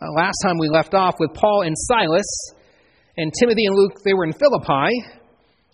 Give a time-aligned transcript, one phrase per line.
[0.00, 2.26] uh, last time we left off with Paul and Silas,
[3.16, 4.92] and Timothy and Luke, they were in Philippi,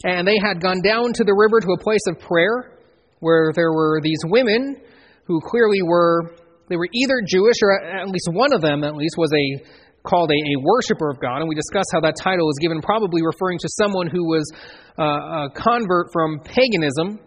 [0.04, 2.78] and they had gone down to the river to a place of prayer
[3.20, 4.80] where there were these women
[5.24, 6.34] who clearly were
[6.68, 9.64] they were either Jewish or at least one of them at least was a
[10.02, 13.22] called a, a worshiper of God, and we discussed how that title was given, probably
[13.22, 14.50] referring to someone who was
[14.98, 17.20] uh, a convert from paganism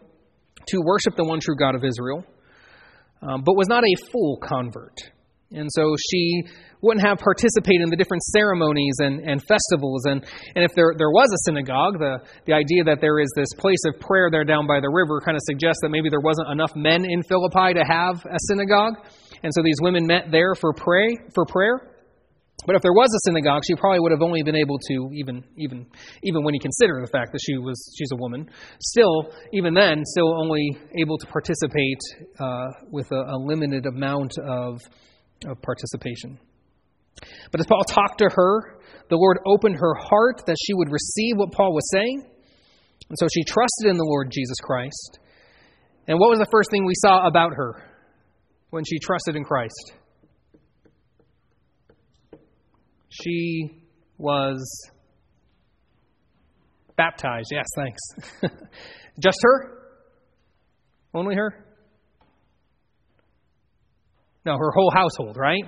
[0.68, 2.26] to worship the one true God of Israel,
[3.22, 4.98] um, but was not a full convert.
[5.52, 6.44] And so she
[6.82, 10.06] wouldn't have participated in the different ceremonies and, and festivals.
[10.06, 10.26] And,
[10.56, 13.82] and if there, there was a synagogue, the, the idea that there is this place
[13.88, 16.76] of prayer there down by the river kind of suggests that maybe there wasn't enough
[16.76, 18.96] men in Philippi to have a synagogue.
[19.44, 21.96] And so these women met there for, pray, for prayer.
[22.66, 25.44] But if there was a synagogue, she probably would have only been able to, even
[25.58, 25.86] even
[26.24, 28.50] even when you consider the fact that she was she's a woman,
[28.80, 32.02] still even then still only able to participate
[32.40, 34.82] uh, with a, a, limited amount of,
[35.46, 36.40] of participation.
[37.52, 41.38] But as Paul talked to her, the Lord opened her heart that she would receive
[41.38, 42.24] what Paul was saying,
[43.10, 45.20] and so she trusted in the Lord Jesus Christ.
[46.08, 47.84] And what was the first thing we saw about her
[48.70, 49.94] when she trusted in Christ?
[53.10, 53.84] She
[54.18, 54.90] was
[56.98, 57.50] baptized.
[57.52, 58.02] Yes, thanks.
[59.20, 59.72] Just her?
[61.14, 61.66] Only her?
[64.46, 65.64] No, her whole household, right?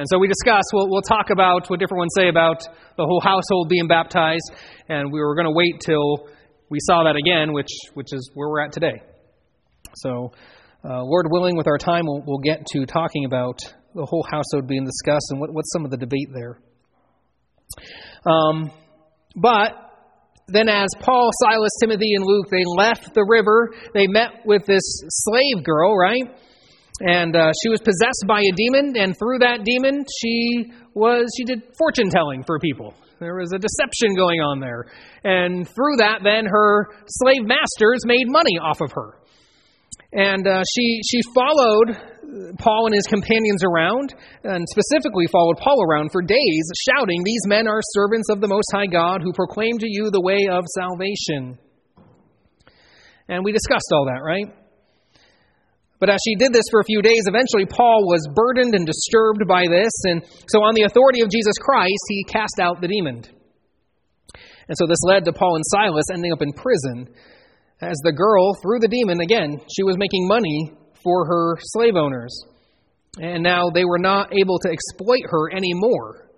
[0.00, 2.62] And so we discuss, we'll, we'll talk about what different ones say about
[2.96, 4.50] the whole household being baptized,
[4.88, 6.26] and we were going to wait till
[6.70, 9.02] we saw that again, which, which is where we're at today.
[9.96, 10.32] So,
[10.88, 13.58] uh, Lord willing, with our time, we'll, we'll get to talking about
[13.94, 16.58] the whole household being discussed and what, what's some of the debate there.
[18.24, 18.70] Um,
[19.36, 19.74] but
[20.48, 25.02] then, as Paul, Silas, Timothy, and Luke they left the river, they met with this
[25.08, 26.34] slave girl, right?
[27.00, 31.44] And uh, she was possessed by a demon, and through that demon, she was she
[31.44, 32.94] did fortune telling for people.
[33.20, 34.84] There was a deception going on there,
[35.24, 39.20] and through that, then her slave masters made money off of her.
[40.12, 41.96] And uh, she, she followed
[42.58, 47.68] Paul and his companions around, and specifically followed Paul around for days, shouting, These men
[47.68, 51.58] are servants of the Most High God who proclaim to you the way of salvation.
[53.28, 54.46] And we discussed all that, right?
[56.00, 59.46] But as she did this for a few days, eventually Paul was burdened and disturbed
[59.46, 63.22] by this, and so on the authority of Jesus Christ, he cast out the demon.
[64.66, 67.12] And so this led to Paul and Silas ending up in prison
[67.82, 70.72] as the girl, through the demon, again, she was making money
[71.02, 72.44] for her slave owners.
[73.18, 76.28] And now they were not able to exploit her anymore.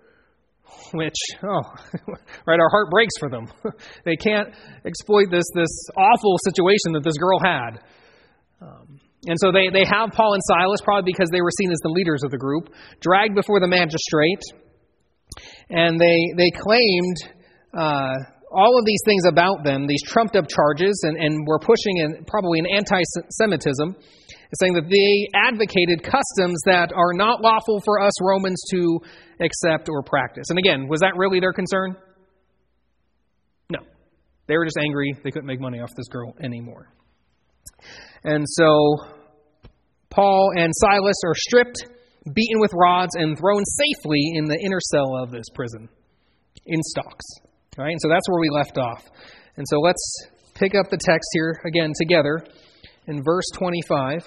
[0.93, 1.61] Which, oh,
[2.47, 3.47] right, our heart breaks for them.
[4.05, 4.53] they can't
[4.85, 7.79] exploit this, this awful situation that this girl had.
[8.61, 11.79] Um, and so they, they have Paul and Silas, probably because they were seen as
[11.83, 12.69] the leaders of the group,
[12.99, 14.43] dragged before the magistrate.
[15.69, 17.17] And they, they claimed
[17.73, 18.15] uh,
[18.51, 22.25] all of these things about them, these trumped up charges, and, and were pushing in
[22.25, 23.01] probably an anti
[23.39, 23.95] Semitism,
[24.59, 28.99] saying that they advocated customs that are not lawful for us Romans to
[29.39, 30.45] accept or practice.
[30.49, 31.95] And again, was that really their concern?
[33.69, 33.79] No.
[34.47, 36.89] They were just angry they couldn't make money off this girl anymore.
[38.23, 38.97] And so
[40.09, 41.85] Paul and Silas are stripped,
[42.33, 45.89] beaten with rods, and thrown safely in the inner cell of this prison
[46.65, 47.25] in stocks.
[47.77, 49.03] All right, and so that's where we left off.
[49.57, 50.01] And so let's
[50.53, 52.45] pick up the text here again together
[53.07, 54.25] in verse 25.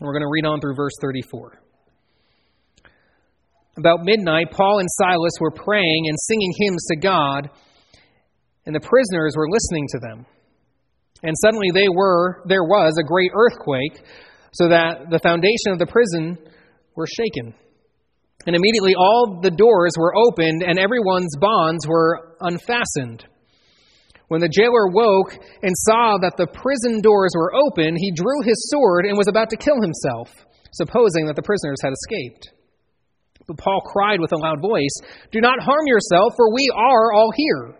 [0.00, 1.60] We're going to read on through verse 34.
[3.76, 7.50] About midnight, Paul and Silas were praying and singing hymns to God,
[8.66, 10.26] and the prisoners were listening to them.
[11.22, 14.04] And suddenly they were, there was a great earthquake,
[14.52, 16.38] so that the foundation of the prison
[16.96, 17.54] were shaken.
[18.46, 23.24] And immediately all the doors were opened and everyone's bonds were unfastened.
[24.28, 28.70] When the jailer woke and saw that the prison doors were open, he drew his
[28.70, 30.30] sword and was about to kill himself,
[30.72, 32.54] supposing that the prisoners had escaped.
[33.46, 34.94] But Paul cried with a loud voice,
[35.32, 37.74] Do not harm yourself, for we are all here.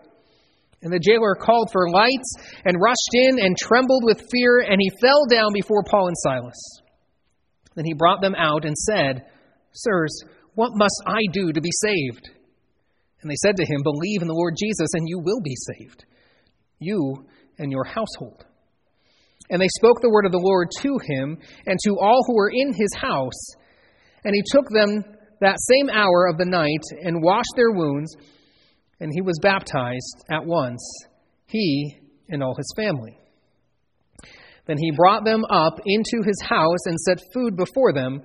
[0.81, 2.33] And the jailer called for lights
[2.65, 6.81] and rushed in and trembled with fear, and he fell down before Paul and Silas.
[7.75, 9.25] Then he brought them out and said,
[9.73, 10.23] Sirs,
[10.55, 12.29] what must I do to be saved?
[13.21, 16.05] And they said to him, Believe in the Lord Jesus, and you will be saved,
[16.79, 17.25] you
[17.59, 18.43] and your household.
[19.49, 22.51] And they spoke the word of the Lord to him and to all who were
[22.53, 23.55] in his house.
[24.23, 25.03] And he took them
[25.41, 28.15] that same hour of the night and washed their wounds,
[29.01, 30.79] and he was baptized at once,
[31.47, 31.97] he
[32.29, 33.17] and all his family.
[34.67, 38.21] Then he brought them up into his house and set food before them.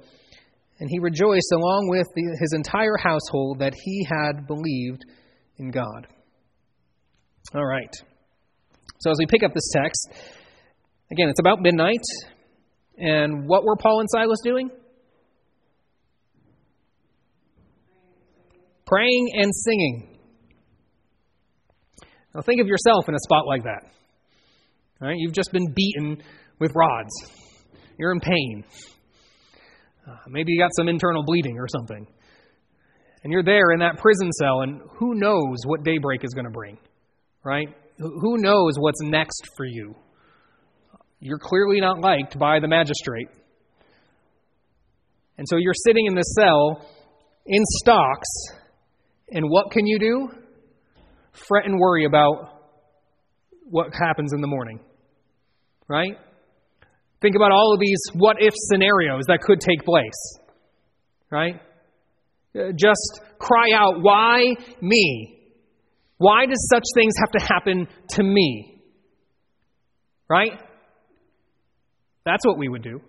[0.78, 5.06] And he rejoiced along with the, his entire household that he had believed
[5.56, 6.06] in God.
[7.54, 7.92] All right.
[9.00, 10.10] So as we pick up this text,
[11.10, 12.04] again, it's about midnight.
[12.98, 14.70] And what were Paul and Silas doing?
[18.84, 20.15] Praying and singing.
[22.36, 23.90] Now think of yourself in a spot like that.
[25.00, 25.16] All right?
[25.16, 26.22] You've just been beaten
[26.58, 27.10] with rods.
[27.98, 28.62] You're in pain.
[30.06, 32.06] Uh, maybe you got some internal bleeding or something.
[33.24, 36.50] And you're there in that prison cell, and who knows what daybreak is going to
[36.50, 36.76] bring,
[37.42, 37.68] right?
[37.98, 39.94] Who knows what's next for you?
[41.20, 43.28] You're clearly not liked by the magistrate.
[45.38, 46.86] And so you're sitting in the cell
[47.46, 48.28] in stocks,
[49.30, 50.28] and what can you do?
[51.48, 52.56] Fret and worry about
[53.68, 54.80] what happens in the morning,
[55.88, 56.16] right?
[57.20, 60.38] Think about all of these what if scenarios that could take place,
[61.30, 61.60] right?
[62.54, 65.32] Uh, just cry out, Why me?
[66.18, 68.80] Why does such things have to happen to me?
[70.28, 70.52] Right?
[72.24, 73.00] That's what we would do.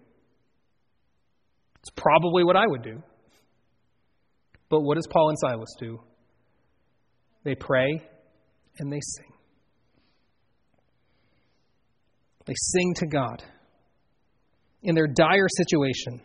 [1.79, 3.01] It's probably what I would do.
[4.69, 6.00] But what does Paul and Silas do?
[7.44, 8.03] They pray
[8.79, 9.33] and they sing.
[12.45, 13.44] They sing to God
[14.81, 16.21] in their dire situation.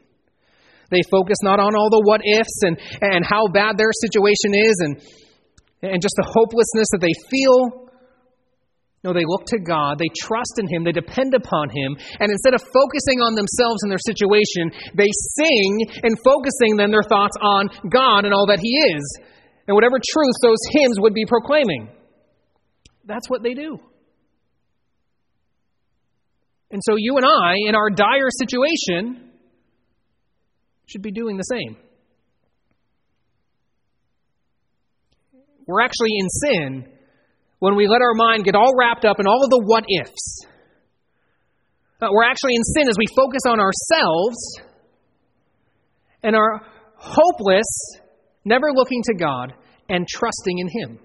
[0.90, 4.76] They focus not on all the what ifs and, and how bad their situation is
[4.84, 4.92] and,
[5.82, 7.90] and just the hopelessness that they feel.
[9.02, 12.54] No, they look to God, they trust in Him, they depend upon Him, and instead
[12.54, 17.66] of focusing on themselves and their situation, they sing and focusing then their thoughts on
[17.90, 19.02] God and all that He is,
[19.66, 21.90] and whatever truth those hymns would be proclaiming.
[23.04, 23.78] That's what they do.
[26.70, 29.30] And so you and I, in our dire situation,
[30.86, 31.76] should be doing the same.
[35.66, 36.92] We're actually in sin
[37.58, 40.46] when we let our mind get all wrapped up in all of the what ifs.
[42.00, 44.36] Uh, we're actually in sin as we focus on ourselves
[46.22, 46.62] and are
[46.96, 47.66] hopeless,
[48.44, 49.52] never looking to God
[49.88, 50.98] and trusting in Him.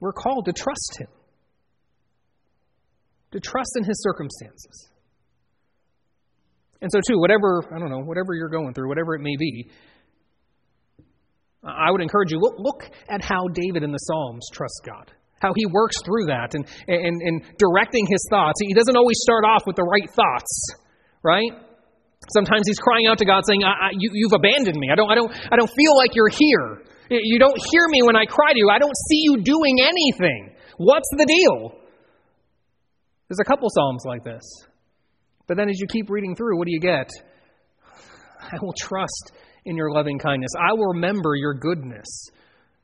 [0.00, 1.08] We're called to trust Him
[3.32, 4.88] to trust in his circumstances.
[6.80, 9.68] And so, too, whatever, I don't know, whatever you're going through, whatever it may be,
[11.64, 15.10] I would encourage you look, look at how David in the Psalms trusts God,
[15.42, 18.60] how he works through that and, and, and directing his thoughts.
[18.62, 20.68] He doesn't always start off with the right thoughts,
[21.24, 21.50] right?
[22.32, 24.88] Sometimes he's crying out to God saying, I, I, you, You've abandoned me.
[24.92, 26.86] I don't, I, don't, I don't feel like you're here.
[27.10, 28.68] You don't hear me when I cry to you.
[28.70, 30.54] I don't see you doing anything.
[30.76, 31.72] What's the deal?
[33.28, 34.42] There's a couple Psalms like this.
[35.46, 37.10] But then as you keep reading through, what do you get?
[38.40, 39.32] I will trust
[39.64, 40.50] in your loving kindness.
[40.58, 42.06] I will remember your goodness.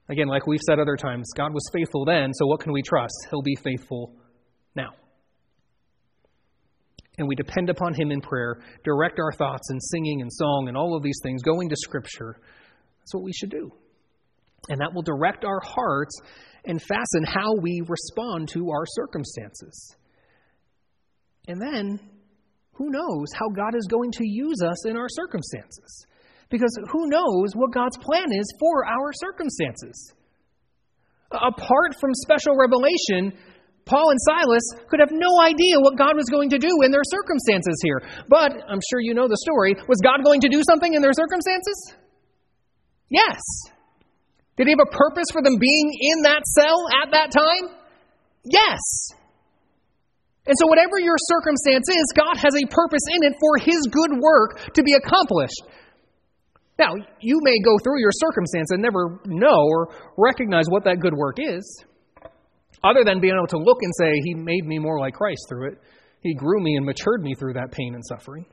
[0.09, 3.15] Again, like we've said other times, God was faithful then, so what can we trust?
[3.31, 4.15] He'll be faithful
[4.75, 4.91] now.
[7.17, 10.77] And we depend upon Him in prayer, direct our thoughts in singing and song and
[10.77, 12.37] all of these things, going to Scripture.
[13.01, 13.71] That's what we should do.
[14.69, 16.19] And that will direct our hearts
[16.65, 19.95] and fasten how we respond to our circumstances.
[21.47, 22.01] And then,
[22.73, 26.07] who knows how God is going to use us in our circumstances?
[26.49, 30.13] Because who knows what God's plan is for our circumstances?
[31.31, 33.37] Apart from special revelation,
[33.85, 37.05] Paul and Silas could have no idea what God was going to do in their
[37.05, 38.03] circumstances here.
[38.29, 39.75] But I'm sure you know the story.
[39.89, 41.95] Was God going to do something in their circumstances?
[43.11, 43.41] Yes.
[44.57, 47.75] Did he have a purpose for them being in that cell at that time?
[48.45, 48.79] Yes.
[50.47, 54.21] And so, whatever your circumstance is, God has a purpose in it for His good
[54.21, 55.63] work to be accomplished.
[56.79, 61.15] Now, you may go through your circumstance and never know or recognize what that good
[61.15, 61.85] work is,
[62.83, 65.73] other than being able to look and say, He made me more like Christ through
[65.73, 65.79] it.
[66.21, 68.45] He grew me and matured me through that pain and suffering.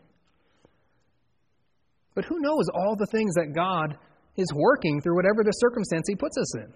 [2.16, 3.98] But who knows all the things that God
[4.38, 6.74] is working through whatever the circumstance He puts us in?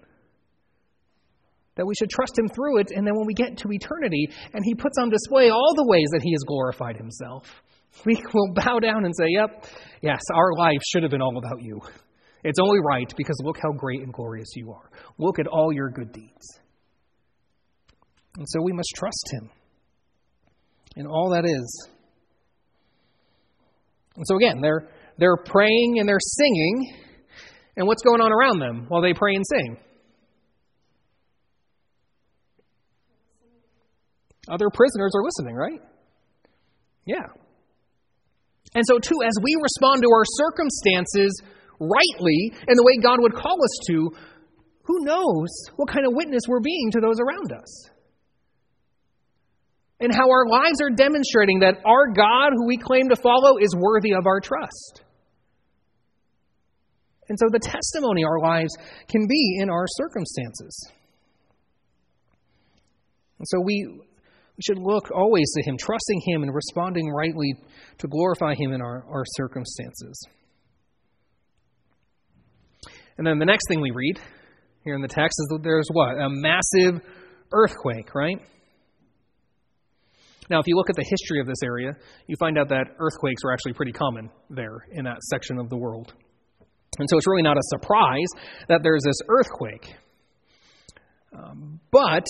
[1.76, 4.64] that we should trust Him through it, and then when we get to eternity and
[4.64, 7.46] He puts on display all the ways that He has glorified Himself,
[8.04, 9.66] we will bow down and say, Yep,
[10.02, 11.80] yes, our life should have been all about you.
[12.44, 14.90] It's only right because look how great and glorious you are.
[15.18, 16.60] Look at all your good deeds.
[18.36, 19.50] And so we must trust Him
[20.96, 21.88] in all that is.
[24.16, 26.94] And so again, they're, they're praying and they're singing,
[27.76, 29.76] and what's going on around them while they pray and sing?
[34.48, 35.80] Other prisoners are listening, right?
[37.04, 37.26] Yeah.
[38.74, 41.42] And so, too, as we respond to our circumstances
[41.80, 44.10] rightly in the way God would call us to,
[44.84, 47.90] who knows what kind of witness we're being to those around us?
[49.98, 53.74] And how our lives are demonstrating that our God, who we claim to follow, is
[53.74, 55.02] worthy of our trust.
[57.28, 58.74] And so the testimony our lives
[59.08, 60.90] can be in our circumstances.
[63.38, 67.54] And so we, we should look always to Him, trusting Him and responding rightly
[67.98, 70.20] to glorify Him in our, our circumstances.
[73.18, 74.20] And then the next thing we read
[74.84, 76.18] here in the text is that there's what?
[76.18, 77.02] A massive
[77.52, 78.40] earthquake, right?
[80.48, 81.96] Now, if you look at the history of this area,
[82.28, 85.76] you find out that earthquakes were actually pretty common there in that section of the
[85.76, 86.14] world.
[86.98, 88.28] And so it's really not a surprise
[88.68, 89.94] that there's this earthquake.
[91.36, 92.24] Um, but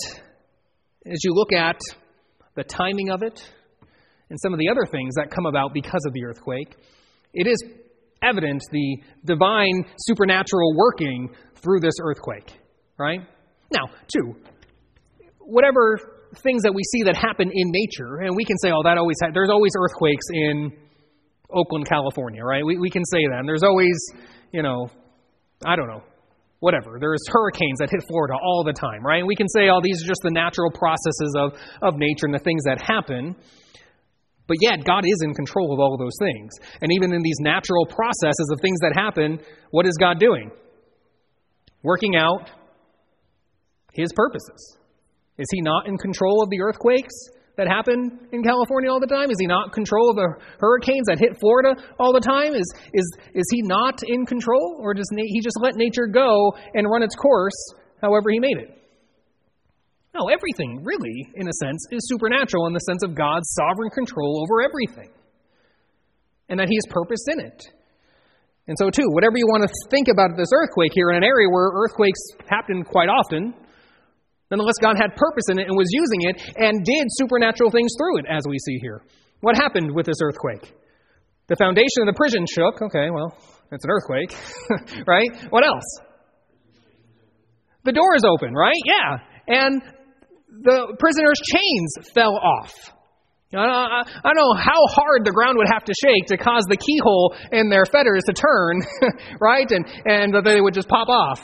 [1.05, 1.79] as you look at
[2.55, 3.39] the timing of it
[4.29, 6.75] and some of the other things that come about because of the earthquake,
[7.33, 7.63] it is
[8.21, 12.51] evident the divine supernatural working through this earthquake,
[12.97, 13.21] right?
[13.71, 14.35] Now, two,
[15.39, 15.99] whatever
[16.43, 19.17] things that we see that happen in nature, and we can say, oh, that always
[19.21, 20.71] ha- there's always earthquakes in
[21.51, 22.65] Oakland, California, right?
[22.65, 23.39] We, we can say that.
[23.39, 23.95] And there's always,
[24.51, 24.89] you know,
[25.65, 26.03] I don't know,
[26.59, 26.97] whatever.
[26.99, 29.19] There's hurricanes that hit Florida all the time, right?
[29.19, 32.33] And we can say, oh, these are just the natural processes of, of nature and
[32.33, 33.35] the things that happen.
[34.47, 36.51] But yet, God is in control of all of those things.
[36.81, 39.39] And even in these natural processes of things that happen,
[39.71, 40.51] what is God doing?
[41.83, 42.49] Working out
[43.93, 44.77] His purposes.
[45.37, 47.13] Is He not in control of the earthquakes
[47.57, 49.29] that happen in California all the time?
[49.29, 52.53] Is He not in control of the hurricanes that hit Florida all the time?
[52.53, 54.77] Is, is, is He not in control?
[54.79, 57.57] Or does He just let nature go and run its course
[58.01, 58.77] however He made it?
[60.13, 64.41] No, everything, really, in a sense, is supernatural in the sense of God's sovereign control
[64.41, 65.11] over everything.
[66.49, 67.61] And that He has purpose in it.
[68.67, 71.47] And so, too, whatever you want to think about this earthquake here in an area
[71.49, 73.53] where earthquakes happen quite often,
[74.51, 78.19] nonetheless, God had purpose in it and was using it and did supernatural things through
[78.19, 79.01] it, as we see here.
[79.41, 80.73] What happened with this earthquake?
[81.47, 82.81] The foundation of the prison shook.
[82.81, 83.35] Okay, well,
[83.71, 84.35] it's an earthquake,
[85.07, 85.29] right?
[85.49, 85.85] What else?
[87.85, 88.81] The door is open, right?
[88.85, 89.19] Yeah.
[89.47, 89.81] And
[90.61, 92.73] the prisoner's chains fell off.
[93.55, 97.33] I don't know how hard the ground would have to shake to cause the keyhole
[97.53, 98.81] in their fetters to turn,
[99.39, 99.69] right?
[99.71, 101.39] And, and that they would just pop off.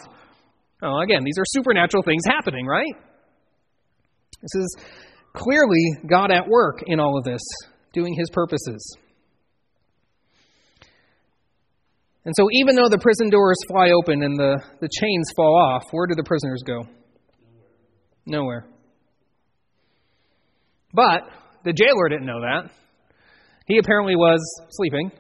[0.83, 2.93] Oh, again, these are supernatural things happening, right?
[4.41, 4.77] This is
[5.31, 7.41] clearly God at work in all of this,
[7.93, 8.97] doing his purposes.
[12.25, 15.83] And so, even though the prison doors fly open and the, the chains fall off,
[15.91, 16.83] where do the prisoners go?
[18.25, 18.65] Nowhere.
[20.93, 21.23] But
[21.63, 22.71] the jailer didn't know that.
[23.67, 24.39] He apparently was
[24.71, 25.11] sleeping,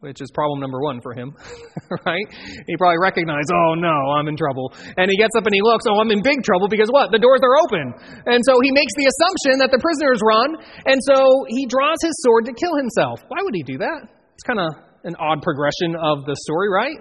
[0.00, 1.36] which is problem number one for him,
[2.08, 2.26] right?
[2.66, 4.72] He probably recognized, oh no, I'm in trouble.
[4.96, 7.12] And he gets up and he looks, oh, I'm in big trouble because what?
[7.12, 7.92] The doors are open.
[8.24, 10.56] And so he makes the assumption that the prisoners run,
[10.88, 13.20] and so he draws his sword to kill himself.
[13.28, 14.08] Why would he do that?
[14.34, 14.72] It's kind of
[15.04, 16.96] an odd progression of the story, right?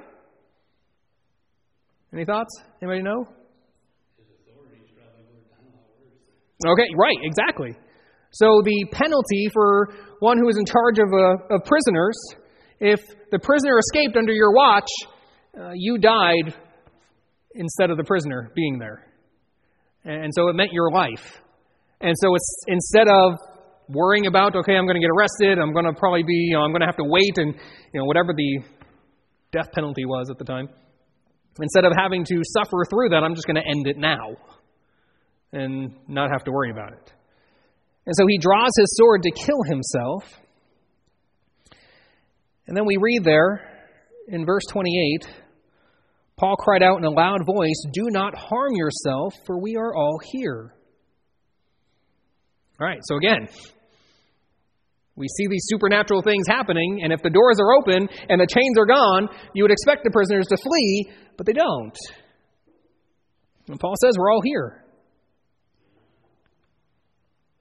[2.13, 2.51] Any thoughts?
[2.81, 3.25] Anybody know?
[6.67, 7.71] Okay, right, exactly.
[8.31, 12.17] So the penalty for one who is in charge of, uh, of prisoners,
[12.79, 12.99] if
[13.31, 14.89] the prisoner escaped under your watch,
[15.59, 16.53] uh, you died
[17.55, 19.05] instead of the prisoner being there.
[20.05, 21.41] And so it meant your life.
[22.01, 23.33] And so it's instead of
[23.89, 26.61] worrying about, okay, I'm going to get arrested, I'm going to probably be, you know,
[26.61, 27.53] I'm going to have to wait, and
[27.93, 28.63] you know, whatever the
[29.51, 30.69] death penalty was at the time,
[31.59, 34.37] instead of having to suffer through that, I'm just going to end it now
[35.51, 37.13] and not have to worry about it.
[38.05, 40.23] And so he draws his sword to kill himself.
[42.69, 43.67] And then we read there
[44.27, 45.27] in verse 28
[46.37, 50.19] Paul cried out in a loud voice, Do not harm yourself, for we are all
[50.31, 50.73] here.
[52.79, 53.49] All right, so again,
[55.17, 58.77] we see these supernatural things happening, and if the doors are open and the chains
[58.77, 61.97] are gone, you would expect the prisoners to flee, but they don't.
[63.67, 64.85] And Paul says, We're all here.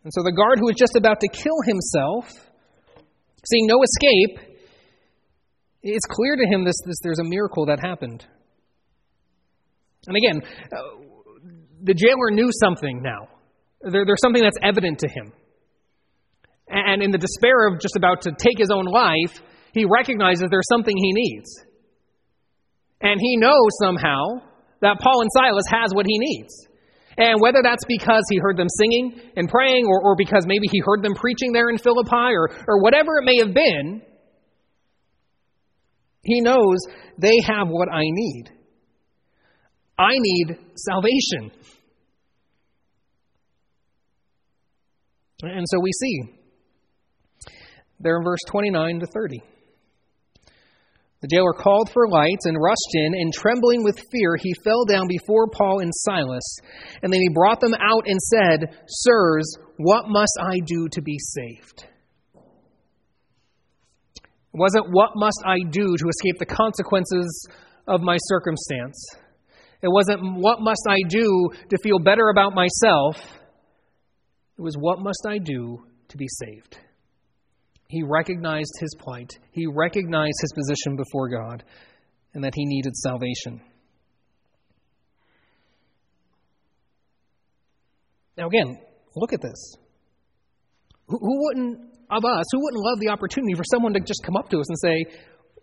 [0.04, 2.30] And so the guard who was just about to kill himself,
[3.44, 4.47] seeing no escape,
[5.94, 8.24] it's clear to him this, this there's a miracle that happened.
[10.06, 10.76] And again, uh,
[11.82, 13.28] the jailer knew something now.
[13.80, 15.32] There, there's something that's evident to him.
[16.68, 19.40] And in the despair of just about to take his own life,
[19.72, 21.48] he recognizes there's something he needs.
[23.00, 24.42] And he knows somehow
[24.80, 26.68] that Paul and Silas has what he needs.
[27.16, 30.80] And whether that's because he heard them singing and praying, or, or because maybe he
[30.84, 34.02] heard them preaching there in Philippi, or, or whatever it may have been,
[36.28, 36.76] He knows
[37.16, 38.50] they have what I need.
[39.98, 41.50] I need salvation.
[45.42, 46.20] And so we see
[47.98, 49.42] there in verse 29 to 30.
[51.22, 55.08] The jailer called for lights and rushed in, and trembling with fear, he fell down
[55.08, 56.58] before Paul and Silas.
[57.02, 61.18] And then he brought them out and said, Sirs, what must I do to be
[61.18, 61.86] saved?
[64.58, 67.48] Wasn't what must I do to escape the consequences
[67.86, 69.02] of my circumstance.
[69.82, 73.16] It wasn't what must I do to feel better about myself.
[74.58, 76.78] It was what must I do to be saved.
[77.88, 81.64] He recognized his plight, he recognized his position before God,
[82.34, 83.62] and that he needed salvation.
[88.36, 88.78] Now, again,
[89.16, 89.74] look at this.
[91.06, 94.48] Who wouldn't, of us, who wouldn't love the opportunity for someone to just come up
[94.50, 95.04] to us and say,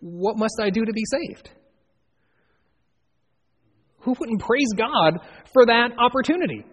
[0.00, 1.50] What must I do to be saved?
[4.00, 5.18] Who wouldn't praise God
[5.52, 6.64] for that opportunity?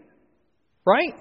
[0.86, 1.15] Right?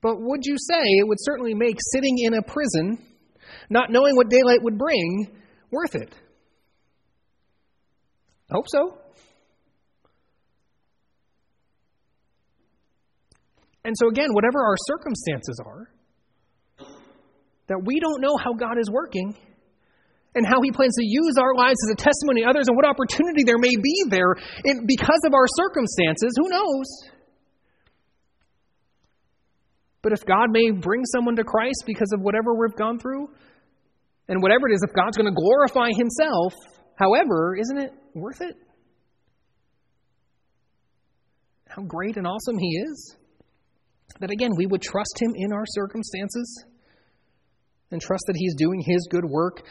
[0.00, 2.98] But would you say it would certainly make sitting in a prison,
[3.68, 5.28] not knowing what daylight would bring,
[5.70, 6.14] worth it?
[8.50, 8.98] I hope so.
[13.84, 15.90] And so, again, whatever our circumstances are,
[17.68, 19.36] that we don't know how God is working
[20.34, 22.86] and how He plans to use our lives as a testimony to others and what
[22.86, 26.86] opportunity there may be there in, because of our circumstances, who knows?
[30.02, 33.28] But if God may bring someone to Christ because of whatever we've gone through,
[34.28, 36.52] and whatever it is, if God's going to glorify Himself,
[36.96, 38.56] however, isn't it worth it?
[41.66, 43.16] How great and awesome He is.
[44.20, 46.64] That again, we would trust Him in our circumstances
[47.90, 49.62] and trust that He's doing His good work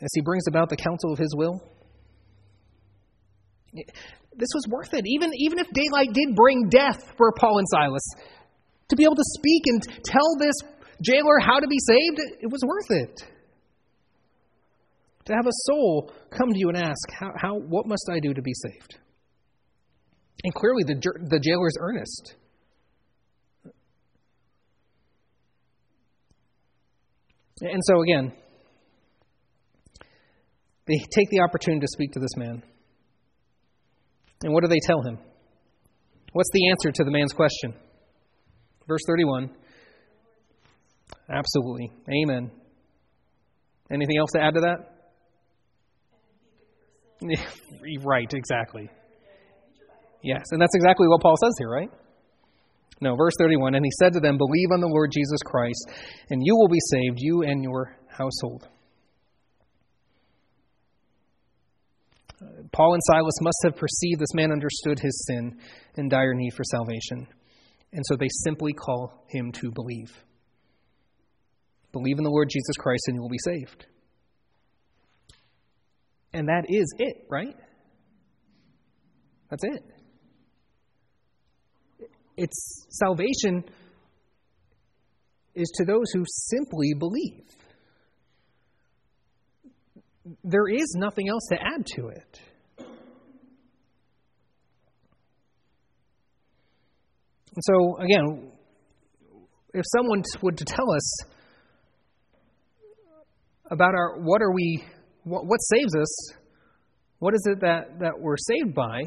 [0.00, 1.60] as He brings about the counsel of His will.
[3.74, 5.04] This was worth it.
[5.06, 8.08] Even, even if daylight did bring death for Paul and Silas,
[8.88, 10.54] to be able to speak and tell this
[11.02, 13.20] jailer how to be saved, it was worth it.
[15.26, 18.32] To have a soul come to you and ask, how, how, what must I do
[18.32, 18.98] to be saved?
[20.42, 22.36] And clearly the, the jailer is earnest.
[27.60, 28.32] And so, again,
[30.86, 32.62] they take the opportunity to speak to this man.
[34.42, 35.18] And what do they tell him?
[36.32, 37.74] What's the answer to the man's question?
[38.86, 39.50] Verse 31.
[41.30, 41.90] Absolutely.
[42.22, 42.50] Amen.
[43.90, 44.94] Anything else to add to that?
[48.04, 48.88] right, exactly.
[50.22, 51.90] Yes, and that's exactly what Paul says here, right?
[53.00, 55.88] No, verse 31 And he said to them, Believe on the Lord Jesus Christ,
[56.30, 58.66] and you will be saved, you and your household.
[62.40, 65.58] Uh, Paul and Silas must have perceived this man understood his sin
[65.96, 67.26] and dire need for salvation.
[67.92, 70.12] And so they simply call him to believe.
[71.92, 73.86] Believe in the Lord Jesus Christ and you will be saved.
[76.32, 77.56] And that is it, right?
[79.50, 79.82] That's it.
[82.40, 83.64] It's salvation
[85.56, 87.44] is to those who simply believe.
[90.44, 92.40] There is nothing else to add to it.
[97.56, 98.52] And so, again,
[99.74, 101.18] if someone would to tell us
[103.68, 104.84] about our what are we
[105.24, 106.32] what, what saves us,
[107.18, 109.02] what is it that, that we're saved by,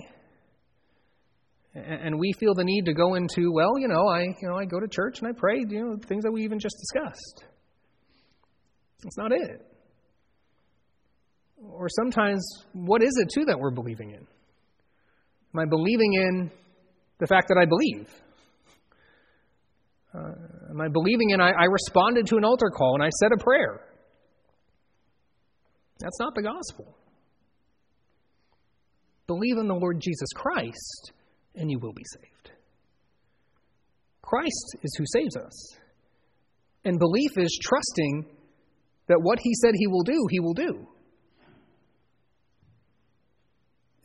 [1.74, 4.66] and we feel the need to go into, well, you know, I you know I
[4.66, 7.46] go to church and I pray, you know, things that we even just discussed.
[9.04, 9.66] That's not it.
[11.64, 14.28] Or sometimes, what is it too that we're believing in?
[15.54, 16.52] Am I believing in
[17.20, 18.10] the fact that I believe?
[20.14, 23.30] Uh, am I believing in I, I responded to an altar call and I said
[23.34, 23.82] a prayer?
[26.00, 26.98] That's not the gospel.
[29.28, 31.14] Believe in the Lord Jesus Christ
[31.56, 32.52] and you will be saved.
[34.22, 35.76] Christ is who saves us.
[36.86, 38.26] And belief is trusting
[39.08, 40.88] that what he said he will do, he will do.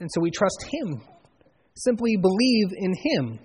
[0.01, 1.01] And so we trust him.
[1.77, 3.39] Simply believe in him.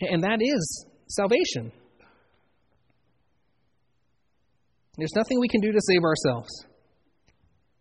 [0.00, 1.72] And that is salvation.
[4.96, 6.48] There's nothing we can do to save ourselves.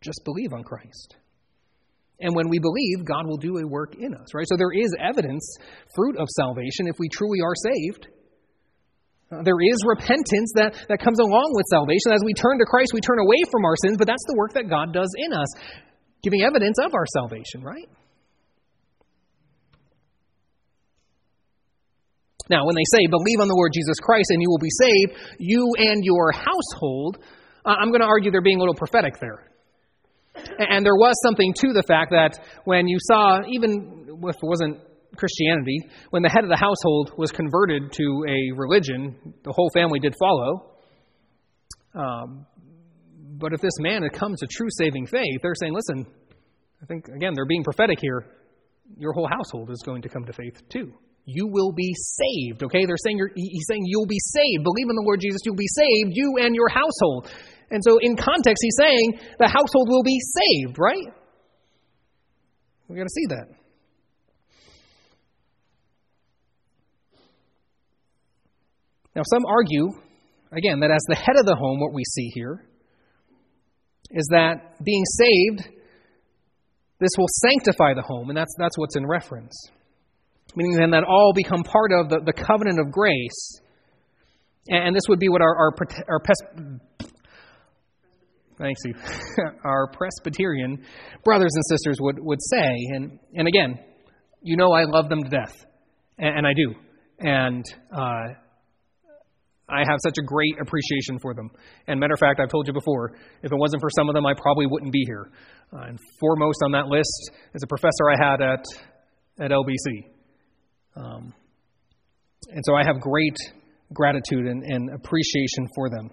[0.01, 1.15] Just believe on Christ.
[2.19, 4.47] And when we believe, God will do a work in us, right?
[4.47, 5.45] So there is evidence,
[5.95, 8.07] fruit of salvation, if we truly are saved.
[9.29, 12.13] There is repentance that, that comes along with salvation.
[12.13, 14.53] As we turn to Christ, we turn away from our sins, but that's the work
[14.53, 15.47] that God does in us,
[16.23, 17.89] giving evidence of our salvation, right?
[22.49, 25.19] Now, when they say, believe on the Lord Jesus Christ and you will be saved,
[25.37, 27.17] you and your household,
[27.65, 29.43] uh, I'm going to argue they're being a little prophetic there.
[30.59, 34.79] And there was something to the fact that when you saw, even if it wasn't
[35.15, 35.79] Christianity,
[36.11, 40.15] when the head of the household was converted to a religion, the whole family did
[40.19, 40.71] follow.
[41.95, 42.45] Um,
[43.39, 46.05] but if this man had come to true saving faith, they're saying, listen,
[46.81, 48.25] I think, again, they're being prophetic here.
[48.97, 50.93] Your whole household is going to come to faith too.
[51.25, 52.85] You will be saved, okay?
[52.85, 54.63] They're saying, he's saying, you'll be saved.
[54.63, 57.29] Believe in the Lord Jesus, you'll be saved, you and your household.
[57.69, 61.13] And so, in context, he's saying the household will be saved, right?
[62.87, 63.47] We're going to see that.
[69.15, 69.89] Now, some argue,
[70.51, 72.63] again, that as the head of the home, what we see here
[74.11, 75.67] is that being saved,
[76.99, 79.53] this will sanctify the home, and that's, that's what's in reference.
[80.55, 83.59] Meaning then that all become part of the, the covenant of grace.
[84.69, 85.73] And this would be what our, our,
[86.09, 86.19] our
[88.57, 88.93] thanks you,
[89.65, 90.83] our Presbyterian
[91.23, 92.73] brothers and sisters would, would say.
[92.95, 93.79] And, and again,
[94.41, 95.65] you know I love them to death,
[96.17, 96.73] and, and I do.
[97.19, 98.33] And uh,
[99.69, 101.49] I have such a great appreciation for them.
[101.87, 104.25] And matter of fact, I've told you before, if it wasn't for some of them,
[104.25, 105.29] I probably wouldn't be here.
[105.73, 108.65] Uh, and foremost on that list is a professor I had at,
[109.39, 110.05] at LBC.
[110.95, 111.33] Um,
[112.49, 113.35] and so I have great
[113.93, 116.09] gratitude and, and appreciation for them.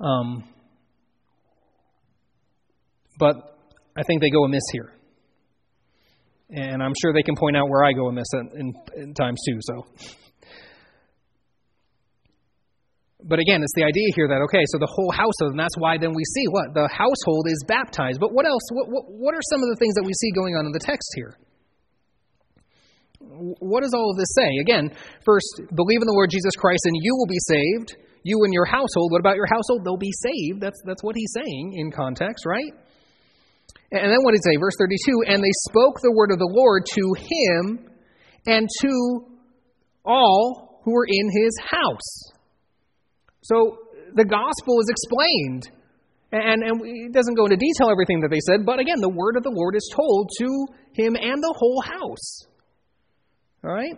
[0.00, 0.44] Um,
[3.20, 3.36] but
[3.96, 4.92] I think they go amiss here.
[6.50, 9.38] And I'm sure they can point out where I go amiss in, in, in times
[9.46, 9.58] too.
[9.60, 9.86] So.
[13.22, 15.98] But again, it's the idea here that, okay, so the whole household, and that's why
[15.98, 16.72] then we see what?
[16.72, 18.18] The household is baptized.
[18.18, 18.62] But what else?
[18.72, 20.80] What, what, what are some of the things that we see going on in the
[20.80, 21.36] text here?
[23.60, 24.50] What does all of this say?
[24.64, 24.90] Again,
[25.24, 27.96] first, believe in the Lord Jesus Christ and you will be saved.
[28.24, 29.12] You and your household.
[29.12, 29.84] What about your household?
[29.84, 30.60] They'll be saved.
[30.60, 32.72] That's, that's what he's saying in context, right?
[33.92, 34.56] And then what did he say?
[34.60, 37.90] Verse 32 And they spoke the word of the Lord to him
[38.46, 39.26] and to
[40.04, 42.32] all who were in his house.
[43.42, 43.78] So
[44.14, 45.70] the gospel is explained.
[46.32, 49.36] And, and it doesn't go into detail everything that they said, but again, the word
[49.36, 52.46] of the Lord is told to him and the whole house.
[53.64, 53.96] All right?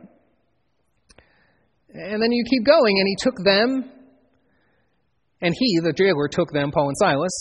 [1.93, 3.91] And then you keep going, and he took them,
[5.43, 7.33] and he, the jailer, took them, Paul and Silas,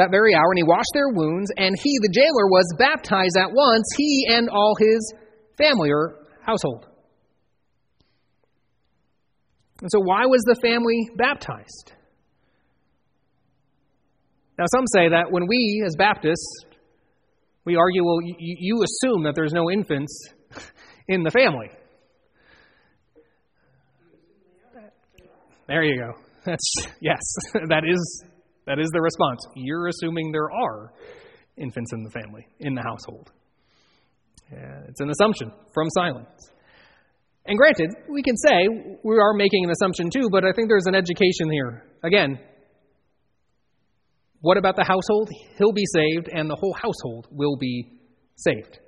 [0.00, 3.52] that very hour, and he washed their wounds, and he, the jailer, was baptized at
[3.52, 5.12] once, he and all his
[5.58, 6.86] family or household.
[9.82, 11.92] And so, why was the family baptized?
[14.58, 16.64] Now, some say that when we, as Baptists,
[17.64, 20.28] we argue, well, you, you assume that there's no infants
[21.08, 21.70] in the family.
[25.66, 26.12] There you go.
[26.44, 27.20] That's yes,
[27.68, 28.24] that is
[28.70, 29.40] that is the response.
[29.56, 30.92] You're assuming there are
[31.56, 33.28] infants in the family, in the household.
[34.52, 36.50] Yeah, it's an assumption from silence.
[37.46, 38.68] And granted, we can say
[39.02, 41.82] we are making an assumption too, but I think there's an education here.
[42.04, 42.38] Again,
[44.40, 45.28] what about the household?
[45.58, 47.90] He'll be saved, and the whole household will be
[48.36, 48.78] saved.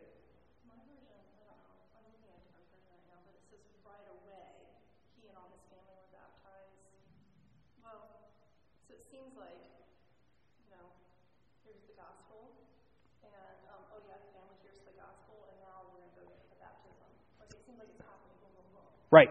[19.12, 19.29] Right.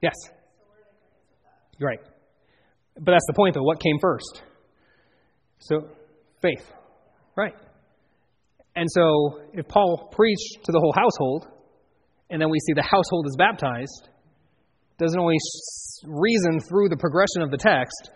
[0.00, 0.14] Yes.
[1.80, 1.98] Right.
[2.94, 3.64] But that's the point, though.
[3.64, 4.42] What came first?
[5.58, 5.88] So,
[6.40, 6.64] faith.
[7.36, 7.54] Right.
[8.76, 11.48] And so, if Paul preached to the whole household,
[12.30, 14.08] and then we see the household is baptized,
[14.98, 15.36] doesn't only
[16.06, 18.10] reason through the progression of the text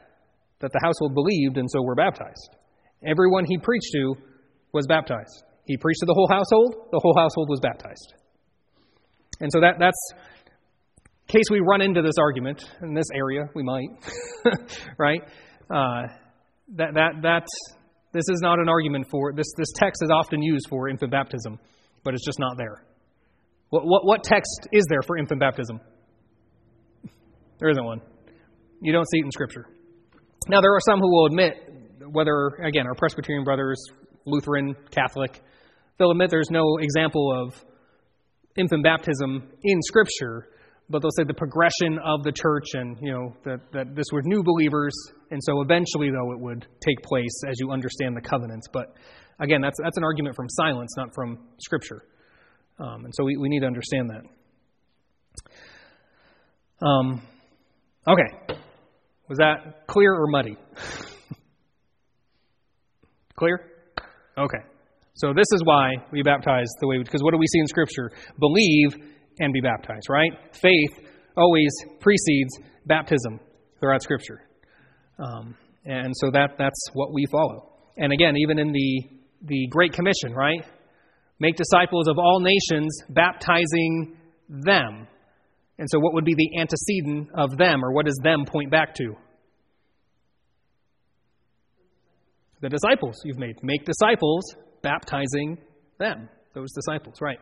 [0.60, 2.50] that the household believed, and so were baptized.
[3.04, 4.14] Everyone he preached to
[4.72, 5.44] was baptized.
[5.66, 8.14] He preached to the whole household, the whole household was baptized.
[9.40, 9.98] And so that, that's,
[11.28, 13.88] in case we run into this argument in this area, we might,
[14.98, 15.22] right?
[15.70, 16.08] Uh,
[16.76, 17.46] that, that, that,
[18.12, 21.58] this is not an argument for, this, this text is often used for infant baptism,
[22.04, 22.84] but it's just not there.
[23.70, 25.80] What, what, what text is there for infant baptism?
[27.58, 28.00] There isn't one.
[28.80, 29.66] You don't see it in Scripture.
[30.48, 31.54] Now, there are some who will admit,
[32.10, 33.82] whether, again, our Presbyterian brothers,
[34.24, 35.42] Lutheran, Catholic,
[35.98, 37.54] they'll admit there's no example of
[38.58, 40.48] infant baptism in Scripture,
[40.90, 44.22] but they'll say the progression of the church and, you know, that, that this were
[44.24, 44.92] new believers.
[45.30, 48.66] And so eventually, though, it would take place as you understand the covenants.
[48.72, 48.96] But
[49.40, 52.02] again, that's, that's an argument from silence, not from Scripture.
[52.78, 54.22] Um, and so we, we need to understand that.
[56.86, 57.22] Um,
[58.06, 58.56] okay.
[59.28, 60.56] Was that clear or muddy?
[63.36, 63.60] clear?
[64.38, 64.58] Okay.
[65.18, 68.12] So this is why we baptize the way, because what do we see in Scripture?
[68.38, 68.94] Believe
[69.40, 70.30] and be baptized, right?
[70.52, 73.40] Faith always precedes baptism
[73.80, 74.40] throughout Scripture.
[75.18, 77.68] Um, and so that, that's what we follow.
[77.96, 79.02] And again, even in the,
[79.42, 80.64] the Great Commission, right?
[81.40, 84.16] Make disciples of all nations, baptizing
[84.48, 85.08] them.
[85.80, 88.94] And so, what would be the antecedent of them, or what does them point back
[88.94, 89.14] to?
[92.60, 93.56] The disciples you've made.
[93.62, 95.58] Make disciples, baptizing
[95.98, 97.40] them, those disciples, right?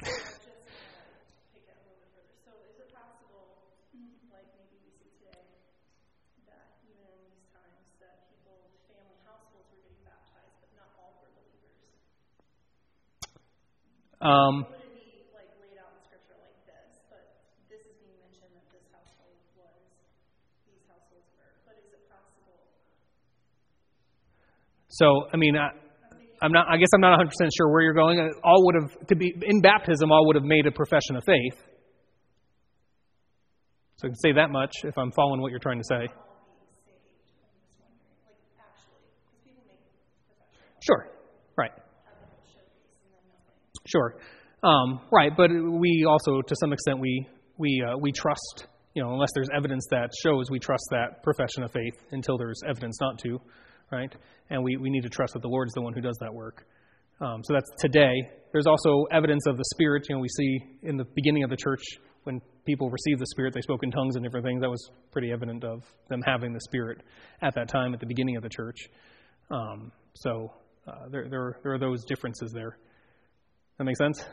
[14.20, 16.92] Um, would it be like laid out in scripture like this?
[17.08, 17.40] But
[17.72, 19.80] this is being mentioned that this household was,
[20.68, 21.48] these households were.
[21.64, 22.68] But is it possible?
[25.00, 25.70] So, I mean, I,
[26.42, 26.66] I'm not.
[26.68, 28.18] I guess I'm not 100 percent sure where you're going.
[28.44, 30.12] All would have to be in baptism.
[30.12, 31.58] All would have made a profession of faith.
[33.96, 36.06] So I can say that much if I'm following what you're trying to say.
[40.86, 41.08] Sure.
[41.56, 41.72] Right.
[43.86, 44.16] Sure.
[44.62, 48.66] Um, right, but we also, to some extent, we we uh, we trust.
[48.92, 52.60] You know, unless there's evidence that shows we trust that profession of faith until there's
[52.68, 53.38] evidence not to,
[53.90, 54.14] right?
[54.50, 56.32] And we, we need to trust that the Lord is the one who does that
[56.32, 56.66] work.
[57.20, 58.14] Um, so that's today.
[58.52, 60.06] There's also evidence of the Spirit.
[60.08, 61.82] You know, we see in the beginning of the church
[62.24, 64.60] when people received the Spirit, they spoke in tongues and different things.
[64.60, 67.02] That was pretty evident of them having the Spirit
[67.42, 68.76] at that time at the beginning of the church.
[69.50, 70.52] Um, so
[70.86, 72.76] uh, there, there, there are those differences there.
[73.78, 74.24] That make sense?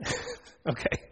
[0.68, 1.11] okay.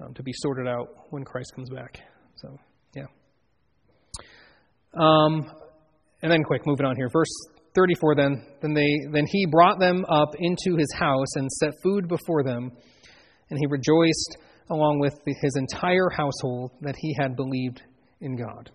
[0.00, 2.00] um, to be sorted out when Christ comes back.
[2.36, 2.56] So
[2.94, 3.06] yeah.
[4.94, 5.50] Um,
[6.22, 7.30] and then quick, moving on here, verse
[7.74, 8.14] 34.
[8.14, 12.42] Then then they then he brought them up into his house and set food before
[12.42, 12.72] them,
[13.50, 14.38] and he rejoiced
[14.70, 17.82] along with his entire household, that he had believed
[18.20, 18.70] in God.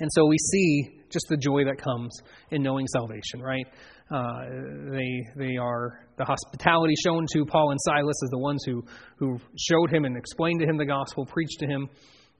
[0.00, 2.16] And so we see just the joy that comes
[2.50, 3.66] in knowing salvation, right?
[4.10, 4.44] Uh,
[4.90, 8.82] they, they are the hospitality shown to Paul and Silas as the ones who,
[9.16, 11.88] who showed him and explained to him the gospel, preached to him,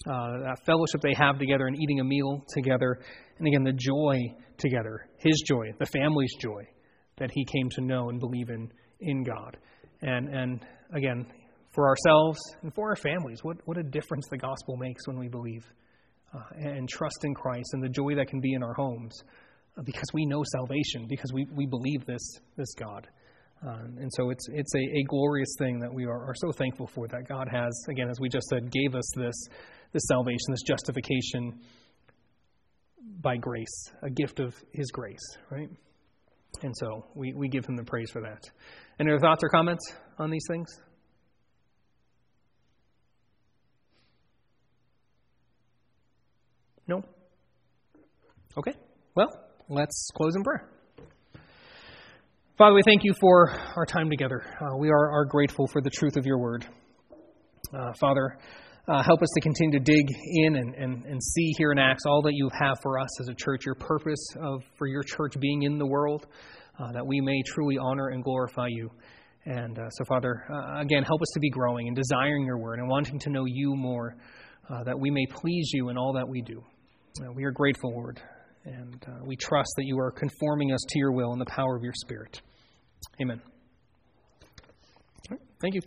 [0.06, 3.00] uh, that fellowship they have together and eating a meal together.
[3.38, 4.18] And again, the joy
[4.56, 6.62] together, his joy, the family's joy
[7.18, 9.56] that he came to know and believe in in God.
[10.02, 11.26] And, and again,
[11.70, 13.40] for ourselves and for our families.
[13.42, 15.64] What, what a difference the gospel makes when we believe
[16.34, 19.22] uh, and trust in Christ and the joy that can be in our homes
[19.76, 22.22] uh, because we know salvation, because we, we believe this,
[22.56, 23.06] this God.
[23.66, 26.86] Uh, and so it's, it's a, a glorious thing that we are, are so thankful
[26.86, 29.34] for that God has, again, as we just said, gave us this,
[29.92, 31.58] this salvation, this justification
[33.20, 35.68] by grace, a gift of His grace, right?
[36.62, 38.42] And so we, we give Him the praise for that.
[39.00, 40.68] Any other thoughts or comments on these things?
[46.88, 47.02] No?
[48.56, 48.72] Okay.
[49.14, 49.28] Well,
[49.68, 50.70] let's close in prayer.
[52.56, 54.42] Father, we thank you for our time together.
[54.58, 56.66] Uh, we are, are grateful for the truth of your word.
[57.72, 58.38] Uh, Father,
[58.88, 60.08] uh, help us to continue to dig
[60.44, 63.28] in and, and, and see here in Acts all that you have for us as
[63.28, 66.26] a church, your purpose of, for your church being in the world,
[66.78, 68.90] uh, that we may truly honor and glorify you.
[69.44, 72.78] And uh, so, Father, uh, again, help us to be growing and desiring your word
[72.78, 74.16] and wanting to know you more,
[74.84, 76.62] that we may please you in all that we do.
[77.20, 78.20] Uh, we are grateful, Lord,
[78.64, 81.74] and uh, we trust that you are conforming us to your will in the power
[81.76, 82.40] of your Spirit.
[83.20, 83.40] Amen.
[85.60, 85.80] Thank you.